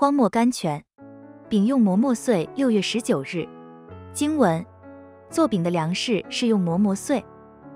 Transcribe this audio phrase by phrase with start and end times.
[0.00, 0.84] 荒漠甘泉，
[1.48, 2.48] 饼用磨磨碎。
[2.54, 3.44] 六月十九日，
[4.12, 4.64] 经文：
[5.28, 7.20] 做饼的粮食是用磨磨碎。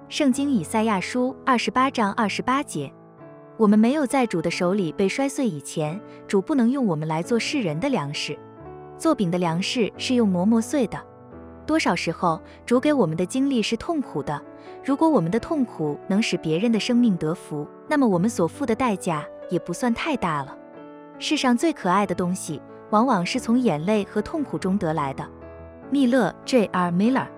[0.08, 2.94] 圣经以赛亚书二十八章二十八节。
[3.56, 8.38] 我们没有在主的手里被摔碎以前，主不能用我们来做世人的粮食。
[8.96, 11.04] 做饼的粮食是用磨磨碎的。
[11.66, 14.40] 多少时候，主给我们的经历是痛苦的。
[14.84, 20.56] 如果我们的痛苦能使别人的生命得福，那么我们所付的代价也不算太大了。
[21.22, 25.24] 世上最可爱的东西，往往是从眼泪和痛苦中得来的。
[25.88, 26.90] 密勒 J.R.
[26.90, 27.28] Miller，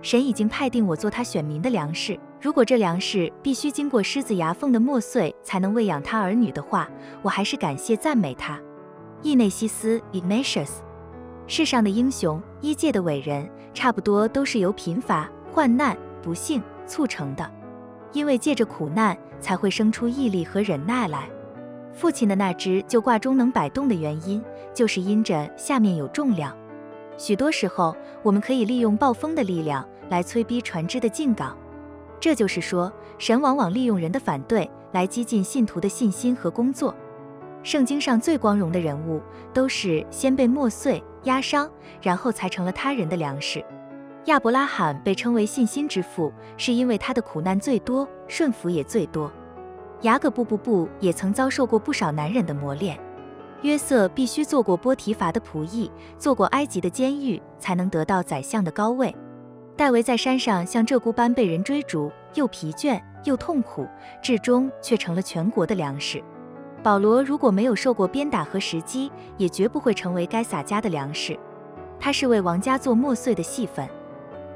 [0.00, 2.16] 神已经派定我做他选民的粮食。
[2.40, 6.88] 如果这粮食必须经过狮子牙缝的磨碎才能喂养他儿女的话，
[7.20, 8.60] 我还是感谢赞美他。
[9.22, 10.70] 伊内西斯 Ignatius，
[11.48, 17.50] 世上的英雄，一界的伟人，差不多都是由贫乏、患难、不幸促成的。
[18.12, 21.28] 因为借着苦难，才会生出毅力和忍耐来。
[21.96, 26.54] 父亲的那只就挂钟能摆动的原因，就是因着下面有重量。
[27.16, 31.56] 许多时候，我们可以利用暴风的力量来催逼船只的进港。
[32.20, 36.94] 这就是说，神往往利用人的反对来激进信徒的信心和工作。
[37.62, 39.22] 圣经上最光荣的人物，
[39.54, 41.70] 都是先被磨碎、压伤，
[42.02, 43.64] 然后才成了他人的粮食。
[44.26, 49.32] 亚伯拉罕被称为信心之父，是因为他的苦难最多，顺服也最多。
[50.02, 52.98] 雅各布布布也曾遭受过不少难忍的磨练，
[53.62, 59.14] 约瑟必须做过波提乏的仆役，做过埃及的监狱，才能得到宰相的高位。
[59.74, 63.86] 戴维在山上像鹧鸪般被人追逐，又疲倦又痛苦，
[64.22, 66.22] 至终却成了全国的粮食。
[66.82, 71.38] 保罗如果没有受过鞭打和石击，也绝不会成为该撒家的粮食。
[71.98, 73.88] 他是为王家做磨碎的戏份。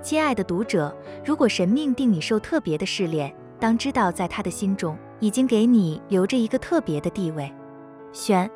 [0.02, 4.98] 亲爱的读者，如果神命定你受特别的试炼，当知道在他的心中。
[5.20, 7.52] 已经给你留着一个特别的地位，
[8.10, 8.50] 选。